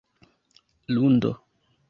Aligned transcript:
lundo 0.95 1.31